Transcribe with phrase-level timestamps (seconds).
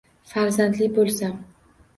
[0.29, 1.39] Farzandli bo‘lsam…